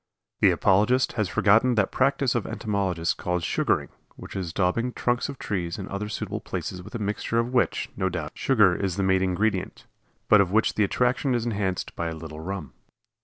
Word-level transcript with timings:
The 0.39 0.49
apologist 0.49 1.13
has 1.13 1.29
forgotten 1.29 1.75
that 1.75 1.91
practice 1.91 2.33
of 2.33 2.47
entomologists 2.47 3.13
called 3.13 3.43
"sugaring," 3.43 3.89
which 4.15 4.35
is 4.35 4.51
daubing 4.51 4.93
trunks 4.93 5.29
of 5.29 5.37
trees 5.37 5.77
and 5.77 5.87
other 5.89 6.09
suitable 6.09 6.39
places 6.39 6.81
with 6.81 6.95
a 6.95 6.97
mixture 6.97 7.37
of 7.37 7.53
which, 7.53 7.87
no 7.95 8.09
doubt, 8.09 8.31
sugar 8.33 8.73
is 8.75 8.95
the 8.95 9.03
main 9.03 9.21
ingredient, 9.21 9.85
but 10.27 10.41
of 10.41 10.51
which 10.51 10.73
the 10.73 10.83
attraction 10.83 11.35
is 11.35 11.45
enhanced 11.45 11.95
by 11.95 12.07
a 12.07 12.15
little 12.15 12.39
rum. 12.39 12.73